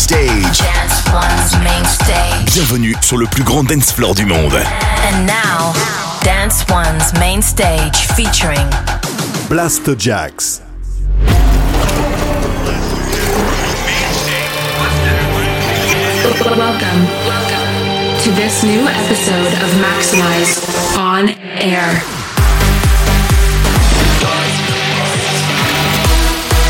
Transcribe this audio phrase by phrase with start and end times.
[0.00, 0.58] stage.
[0.58, 2.54] Dance One's main stage.
[2.54, 4.54] Bienvenue sur le plus grand dance floor du monde.
[4.54, 5.74] And now,
[6.24, 8.66] Dance One's main stage featuring
[9.50, 10.62] Blasterjaxx.
[16.56, 20.64] Welcome, welcome to this new episode of Maximize
[20.96, 21.28] on
[21.60, 22.00] Air.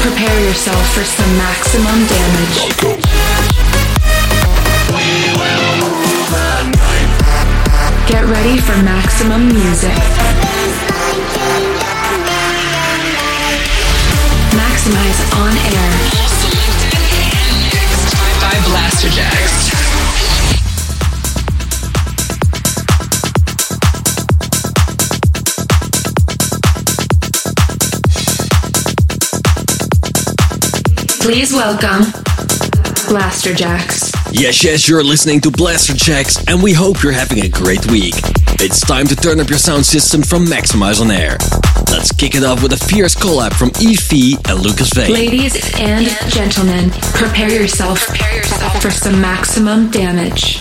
[0.03, 3.10] Prepare yourself for some maximum damage.
[8.11, 9.95] Get ready for maximum music.
[14.51, 15.93] Maximize on air.
[18.41, 19.71] by Blasterjaxx.
[31.21, 32.03] Please welcome
[33.07, 34.20] Blasterjaxx.
[34.33, 38.15] Yes, yes, you're listening to Blasterjaxx, and we hope you're having a great week.
[38.61, 41.37] It's time to turn up your sound system from Maximize on Air.
[41.91, 45.13] Let's kick it off with a fierce collab from Evie and Lucas Vane.
[45.13, 47.99] Ladies and gentlemen, prepare yourself
[48.81, 50.61] for some maximum damage.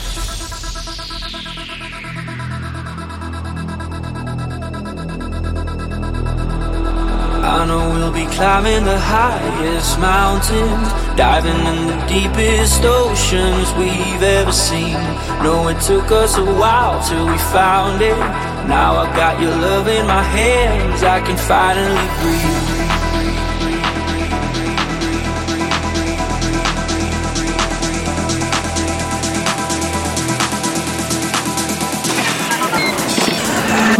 [7.42, 14.53] I know we'll be climbing the highest mountains, diving in the deepest oceans we've ever
[14.53, 14.94] seen.
[15.44, 18.17] No, it took us a while till we found it.
[18.70, 22.80] Now I got your love in my hands, I can finally breathe.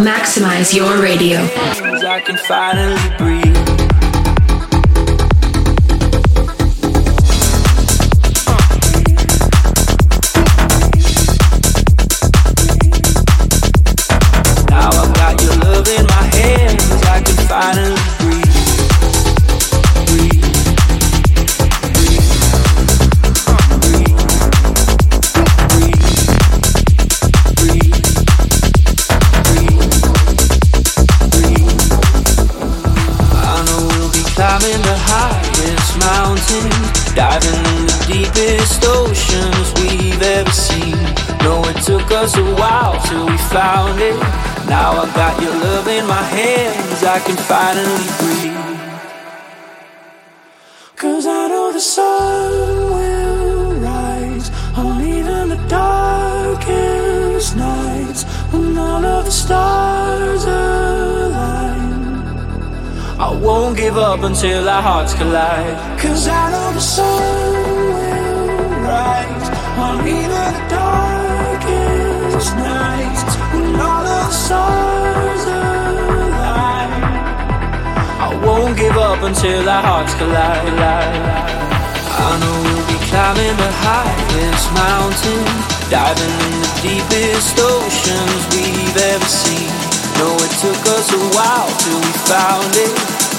[0.08, 1.40] Maximize your radio.
[2.08, 3.59] I can finally breathe.
[43.06, 44.18] Till we found it.
[44.68, 48.70] Now I got your love in my hands, I can finally breathe.
[50.96, 52.52] Cause I know the sun
[52.94, 61.80] will rise on even the darkest nights when all of the stars align.
[63.18, 66.00] I won't give up until our hearts collide.
[66.00, 67.54] Cause I know the sun
[67.96, 69.50] will rise
[69.86, 71.19] on even the darkest
[74.50, 76.90] stars align.
[78.26, 80.74] I won't give up until our hearts collide.
[82.26, 85.46] I know we'll be climbing the highest mountain,
[85.94, 89.70] diving in the deepest oceans we've ever seen.
[90.18, 92.96] No, it took us a while till we found it.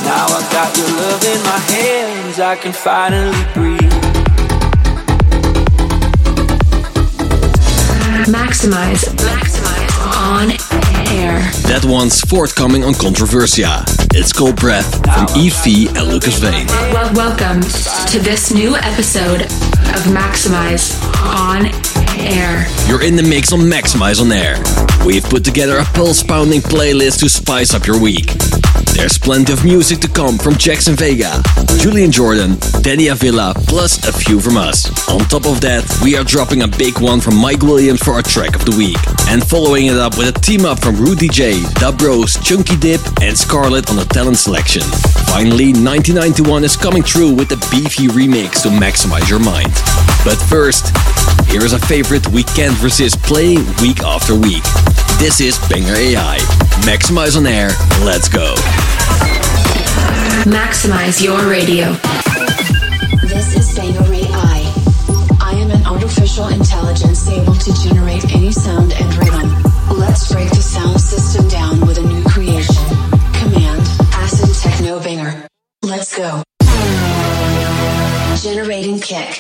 [0.07, 3.99] Now I got your love in my hands, I can finally breathe.
[8.31, 9.03] Maximize.
[9.27, 10.70] Maximize on.
[11.69, 13.85] That one's forthcoming on Controversia.
[14.15, 16.67] It's called Breath from Evie and Lucas Vane.
[16.67, 21.67] Well, welcome to this new episode of Maximize on
[22.21, 22.67] air.
[22.87, 24.57] You're in the mix on Maximize on Air.
[25.07, 28.33] We've put together a pulse pounding playlist to spice up your week.
[28.95, 31.43] There's plenty of music to come from Jackson Vega,
[31.79, 34.91] Julian Jordan, Danny Avila, plus a few from us.
[35.09, 38.23] On top of that, we are dropping a big one from Mike Williams for our
[38.23, 38.99] track of the week.
[39.29, 43.01] And following it up with a team up from Rudy J, Dub Bros, Chunky Dip,
[43.23, 44.83] and Scarlett on the talent selection.
[45.31, 49.73] Finally, 1991 is coming through with a beefy remix to maximize your mind.
[50.25, 50.91] But first,
[51.49, 54.65] here is a favorite we can't resist playing week after week.
[55.21, 56.39] This is Banger AI.
[56.89, 57.69] Maximize on air,
[58.03, 58.55] let's go.
[60.49, 61.93] Maximize your radio.
[63.29, 65.37] This is Bangery AI.
[65.39, 69.63] I am an artificial intelligence able to generate any sound and rhythm.
[69.99, 72.83] Let's break the sound system down with a new creation.
[73.35, 73.83] Command
[74.15, 75.47] Acid Techno Banger.
[75.83, 76.43] Let's go.
[78.41, 79.39] Generating kick.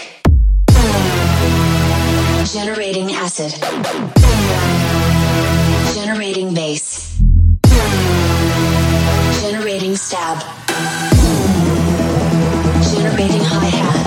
[2.52, 4.79] Generating acid.
[5.94, 7.18] Generating bass.
[9.42, 10.38] Generating stab.
[12.92, 13.99] Generating hi-hats.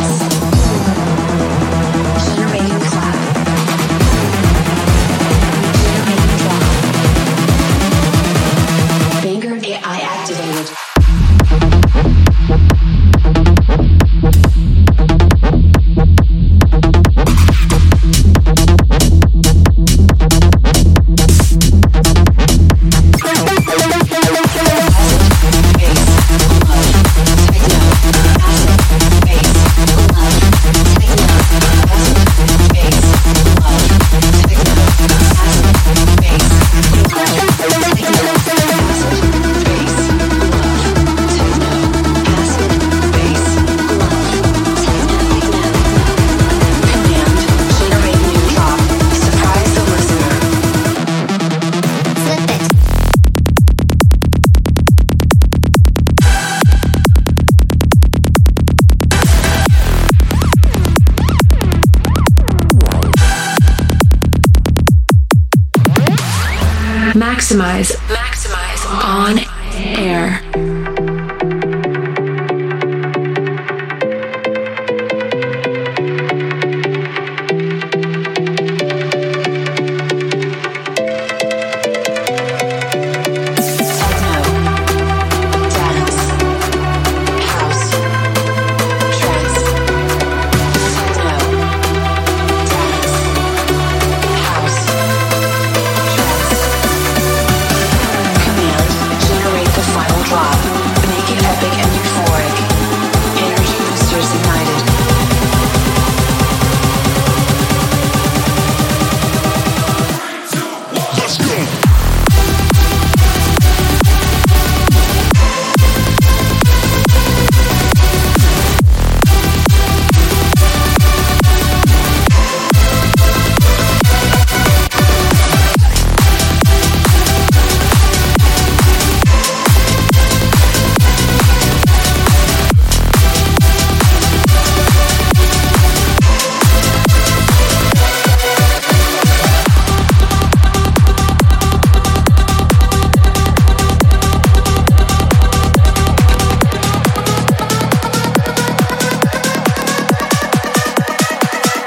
[67.44, 68.23] Maximize.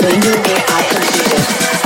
[0.08, 1.85] the minute I conceived it.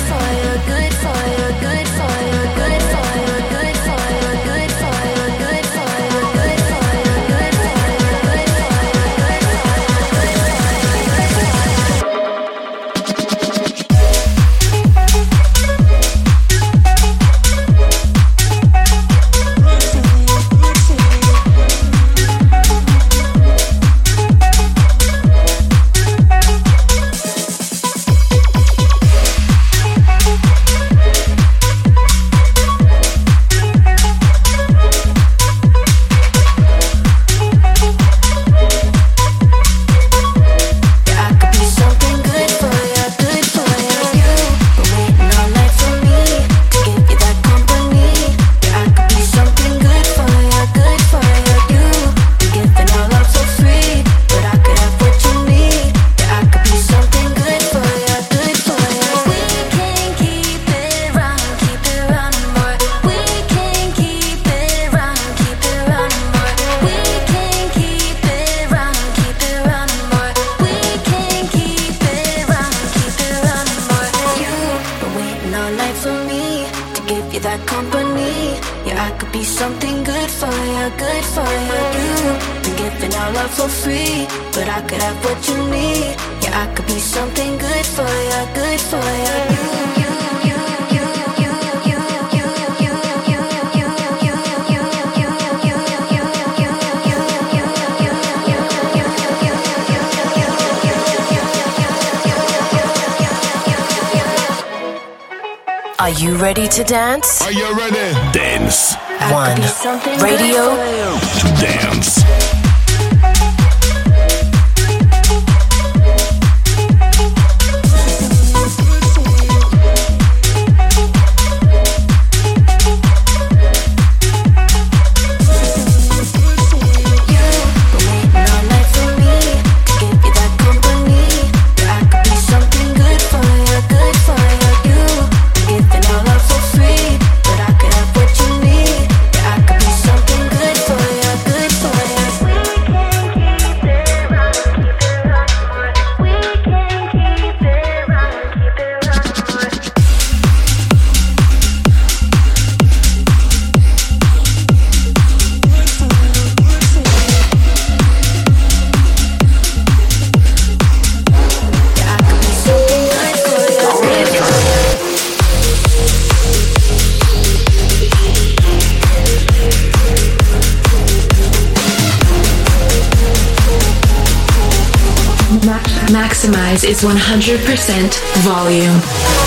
[177.01, 179.40] 100% volume.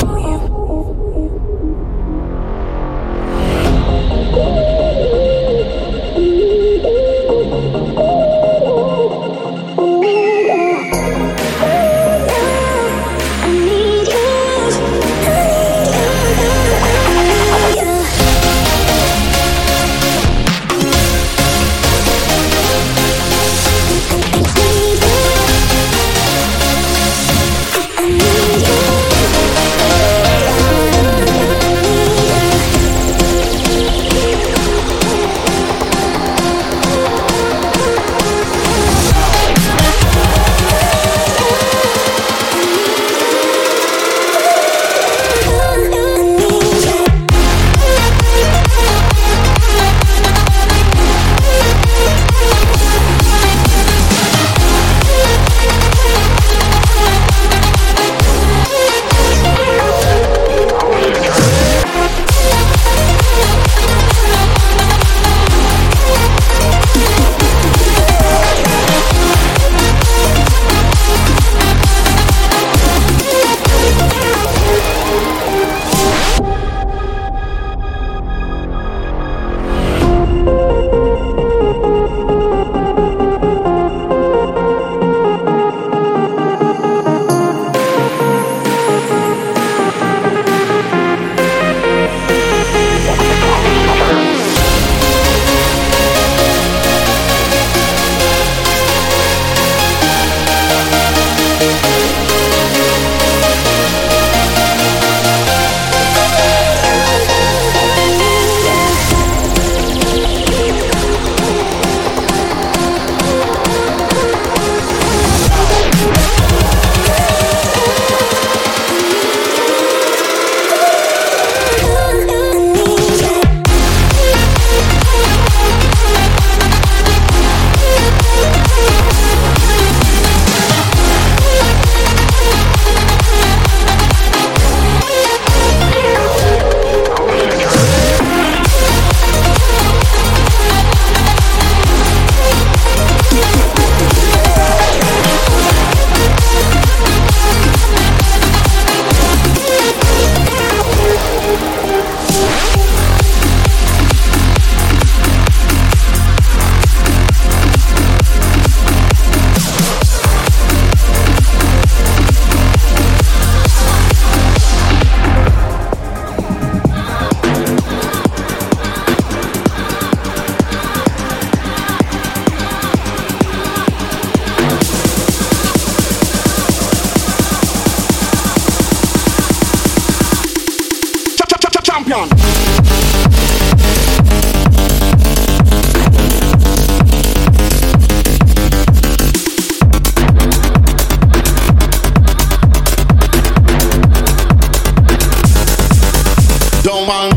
[197.06, 197.33] pan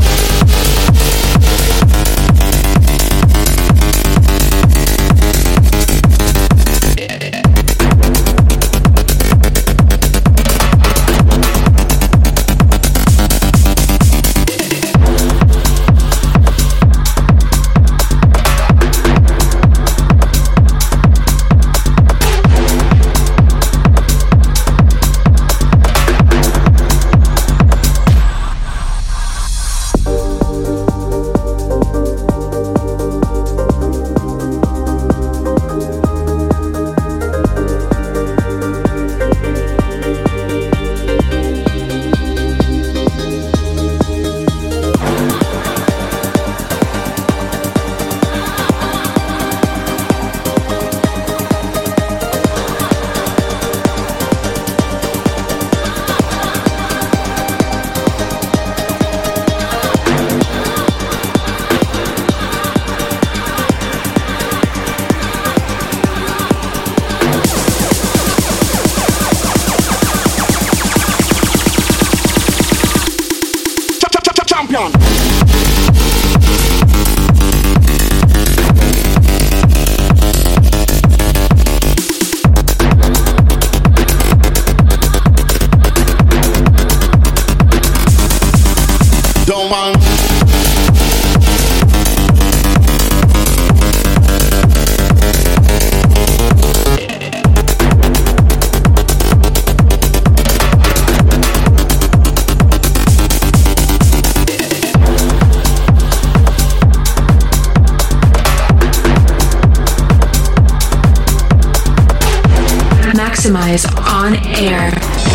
[113.47, 114.91] Maximize on air,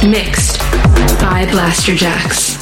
[0.07, 0.59] mixed
[1.19, 2.59] by Blasterjaxx.
[2.59, 2.62] Are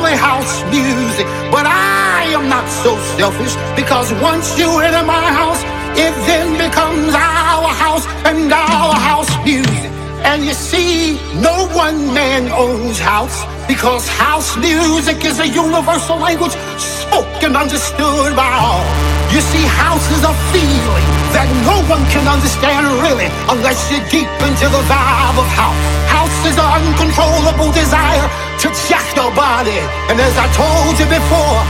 [0.00, 1.26] only house music.
[1.52, 5.60] But I am not so selfish, because once you enter my house,
[5.92, 9.92] it then becomes our house and our house music.
[10.24, 16.52] And you see, no one man owns house because house music is a universal language
[16.76, 18.84] spoken, understood by all.
[19.32, 24.28] You see, house is a feeling that no one can understand really unless you're deep
[24.44, 25.80] into the vibe of house.
[26.12, 29.80] House is an uncontrollable desire to jack nobody.
[30.12, 31.60] And as I told you before,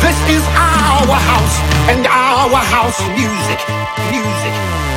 [0.00, 1.56] this is our house
[1.92, 3.60] and our house music.
[4.08, 4.87] Music.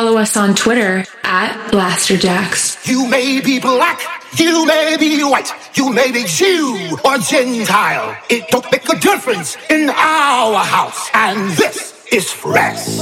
[0.00, 2.88] Follow us on Twitter at Blasterjaxx.
[2.88, 4.00] You may be black,
[4.38, 8.16] you may be white, you may be Jew or Gentile.
[8.30, 11.10] It don't make a difference in our house.
[11.12, 12.96] And this is fresh.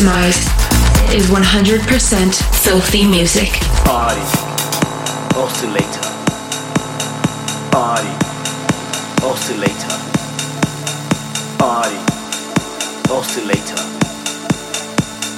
[0.00, 2.34] Maximize is 100%
[2.64, 3.50] filthy music.
[3.84, 4.20] Body.
[5.36, 6.08] Oscillator.
[7.70, 8.08] Body.
[9.22, 9.96] Oscillator.
[11.58, 11.98] Body.
[13.10, 13.76] Oscillator.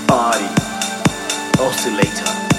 [0.07, 0.47] Body.
[1.59, 2.52] Oscillator.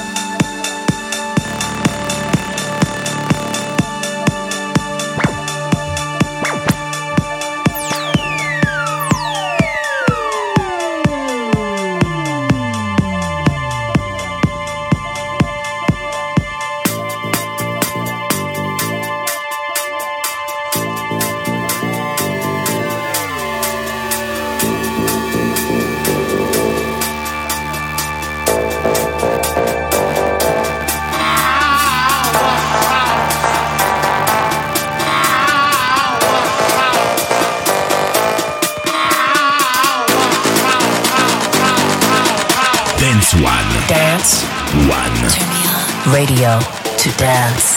[47.04, 47.73] To dance.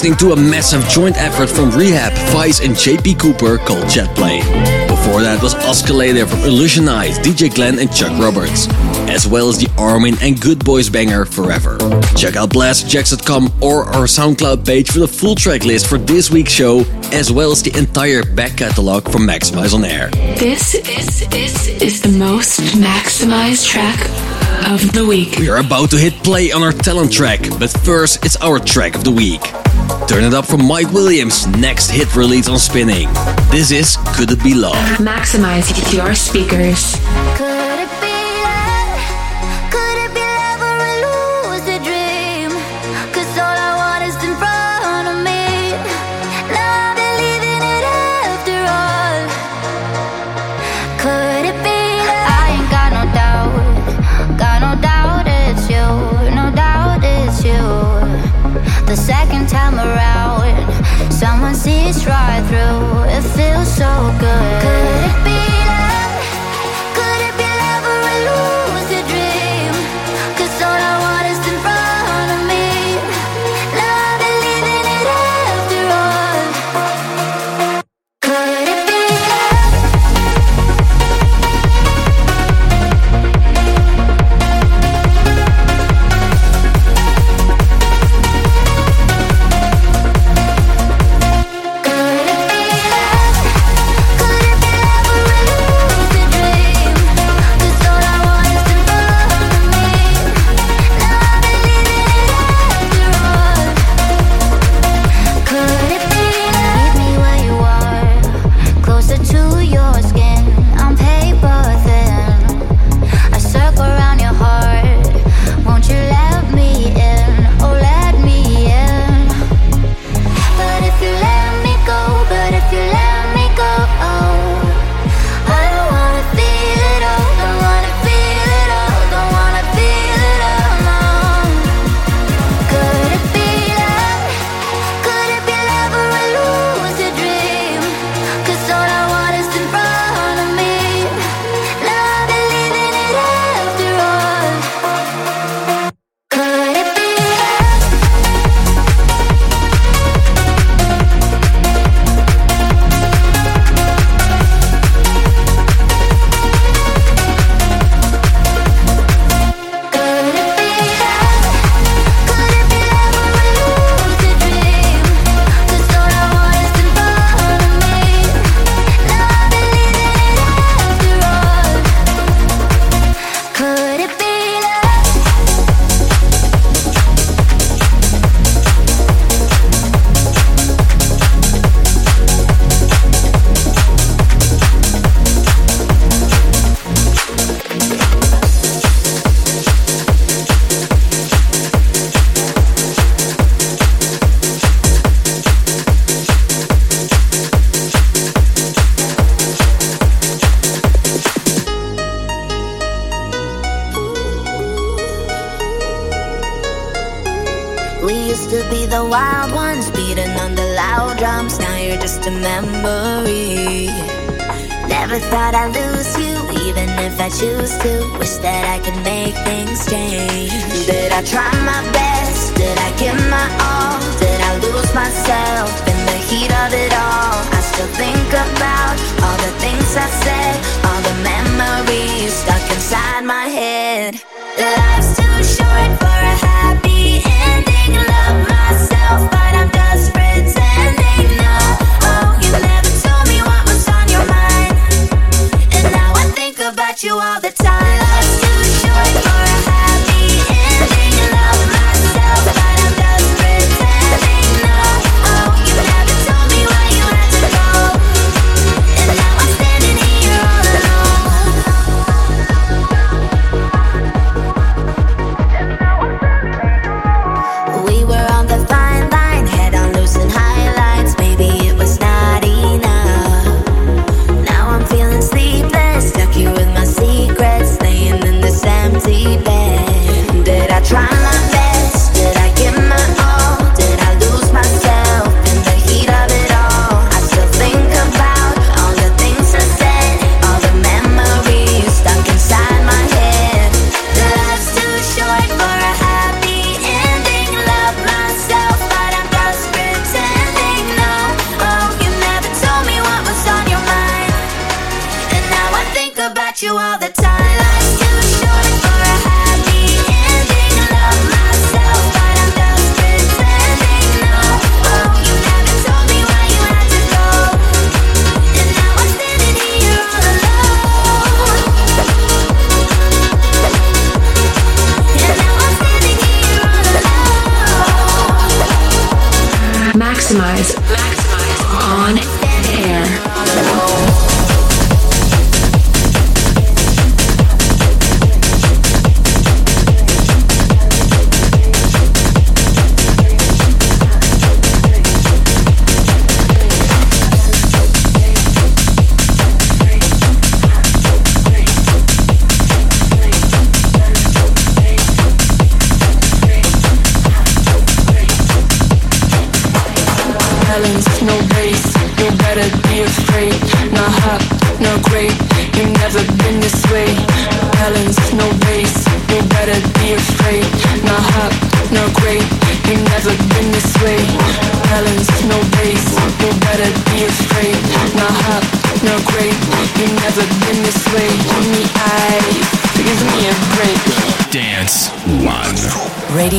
[0.00, 4.40] listening to a massive joint effort from R3HAB, Vice, and JP Cooper called Jetplay.
[4.88, 8.66] Before that was Oscillator from Illusionize, DJ Glenn, and Chuck Roberts,
[9.10, 11.76] as well as the Armin and Goodboys banger Forever.
[12.16, 16.52] Check out blasterjaxx.com or our SoundCloud page for the full track list for this week's
[16.52, 16.80] show,
[17.12, 20.08] as well as the entire back catalog from Maxximize on Air.
[20.38, 24.00] This, this, this is the most maximized track
[24.72, 25.36] of the week.
[25.36, 28.94] We are about to hit play on our talent track, but first it's our track
[28.94, 29.42] of the week.
[30.10, 33.08] Turn it up for Mike Williams, next hit release on Spinnin'.
[33.52, 34.74] This is Could It Be Love?
[34.98, 36.96] Maximize your speakers.
[37.36, 38.09] Could it be?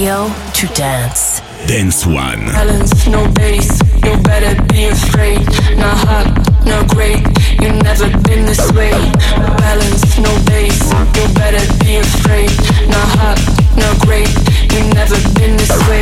[0.02, 1.42] Radio to dance.
[1.68, 2.46] Dance One.
[2.50, 3.70] balance, no base.
[4.04, 5.46] You better be afraid.
[5.78, 6.26] No hot,
[6.66, 7.22] no great.
[7.62, 8.90] You've never been this way.
[9.62, 10.82] Balance, no base.
[11.14, 12.50] You better be afraid.
[12.90, 13.38] No hot,
[13.78, 14.34] no great.
[14.74, 16.02] You've never been this way.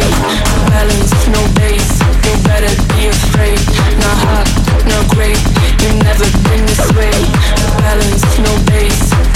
[0.71, 1.91] Balance, no base.
[2.23, 3.59] You better be afraid.
[3.99, 4.47] No hot,
[4.87, 5.39] no great.
[5.83, 7.11] You've never been this way.
[7.83, 9.08] Balance, no base.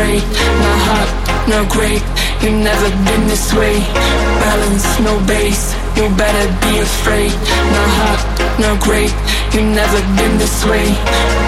[0.00, 0.22] be afraid.
[0.60, 1.08] No hot,
[1.48, 2.02] no great.
[2.40, 3.80] You've never been this way.
[4.40, 5.74] Balance, no base.
[5.96, 7.32] You better be afraid.
[7.74, 8.20] No hot,
[8.58, 9.12] no great.
[9.52, 10.86] You've never been this way.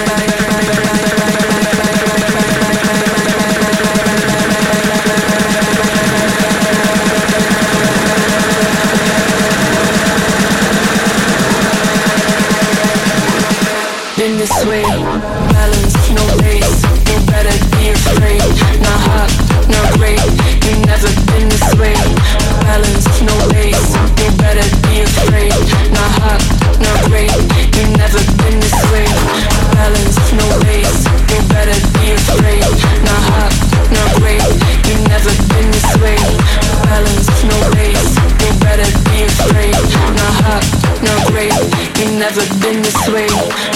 [42.36, 43.72] never been this way.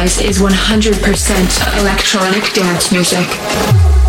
[0.00, 4.01] Is 100% electronic dance music.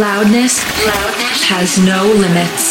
[0.00, 2.69] Loudness, Loudness has no limits.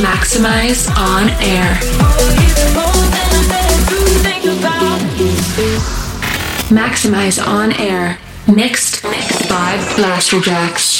[0.00, 1.78] Maxximize on air.
[6.70, 8.18] Maxximize on air.
[8.46, 10.91] Mixed, mixed by Blasterjaxx.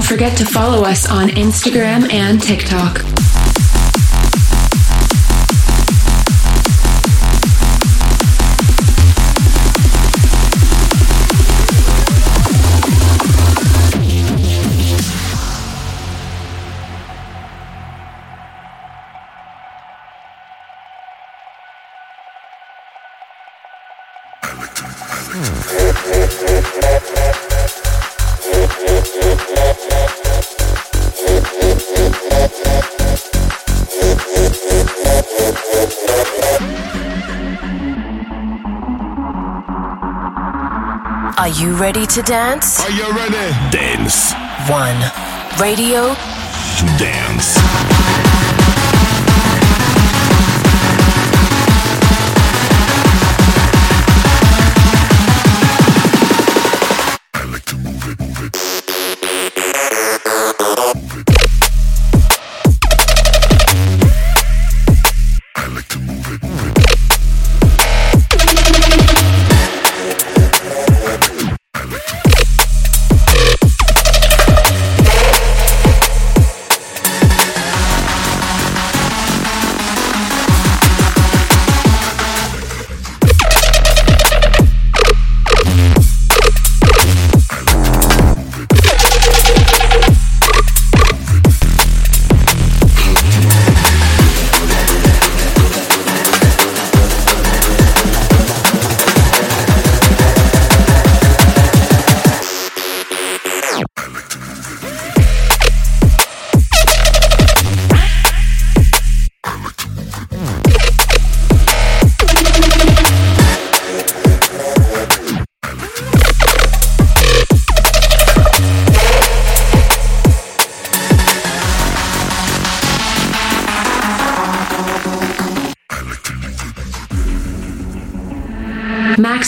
[0.00, 3.21] Forget to follow us on Instagram and TikTok.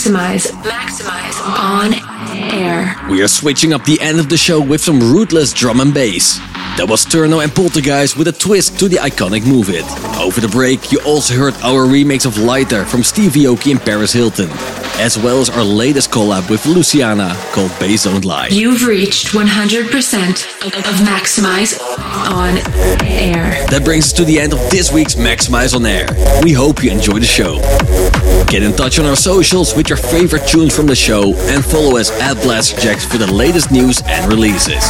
[0.04, 0.48] Maximize.
[0.62, 1.94] Maxximize on
[2.52, 2.94] air.
[3.08, 6.38] We are switching up the end of the show with some rootless drum and bass.
[6.76, 9.84] That was Turno and Poltergeist with a twist to the iconic Move It.
[10.18, 14.12] Over the break, you also heard our remix of Lighter from Steve Aoki and Paris
[14.12, 14.50] Hilton,
[14.98, 18.48] as well as our latest collab with Luciana called Bass Don't Lie.
[18.48, 19.86] You've reached 100%
[20.66, 21.78] of Maxximize
[22.32, 22.58] on
[23.06, 23.64] air.
[23.68, 26.08] That brings us to the end of this week's Maxximize on Air.
[26.42, 27.60] We hope you enjoy the show.
[28.50, 31.98] Get in touch on our socials with your favorite tunes from the show and follow
[31.98, 34.82] us at Blasterjaxx for the latest news and releases.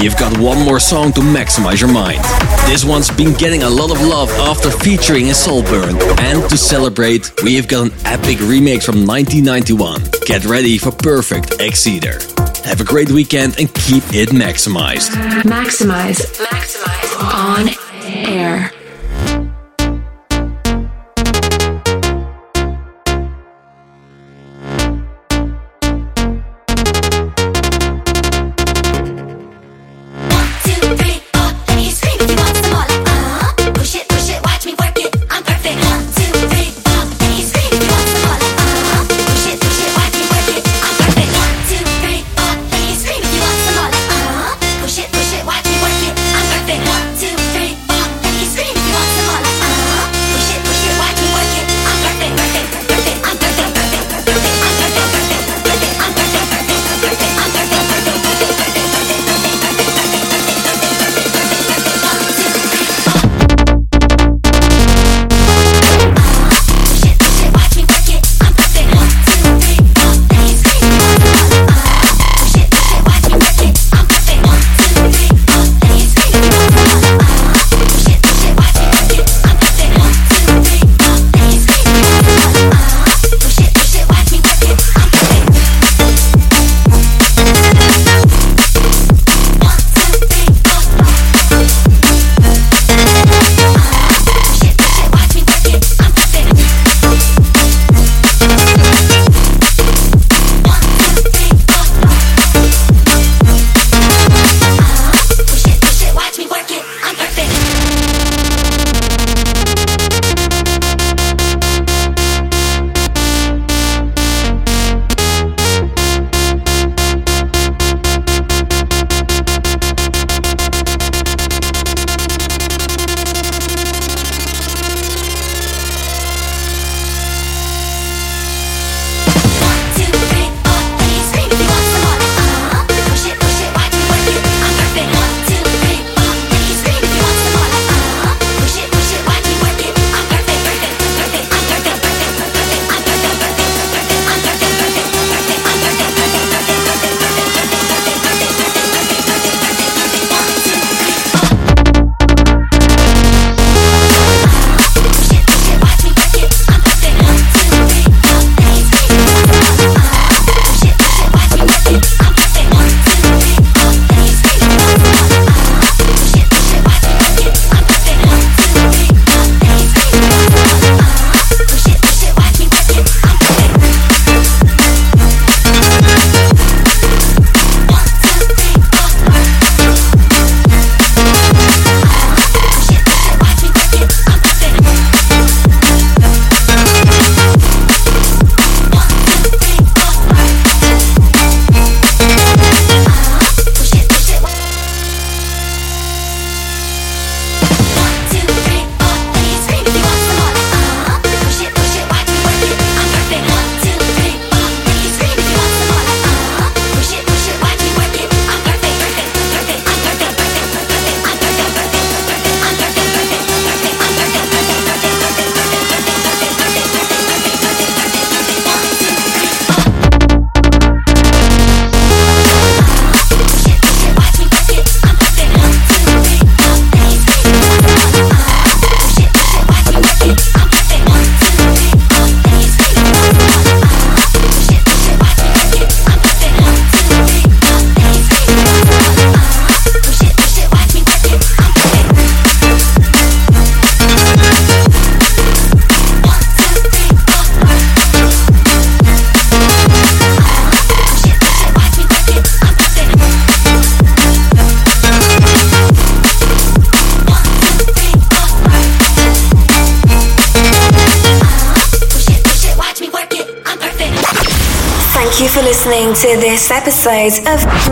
[0.00, 2.20] We've got one more song to maximize your mind.
[2.66, 5.96] This one's been getting a lot of love after featuring in Saltburn.
[6.18, 10.02] And to celebrate, we've got an epic remake from 1991.
[10.26, 12.18] Get ready for Perfect Exceeder.
[12.64, 15.10] Have a great weekend and keep it maximized.
[15.42, 16.20] Maximize.
[16.46, 17.68] Maxximize on
[18.04, 18.72] air.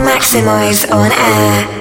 [0.03, 1.80] Maxximize on Air.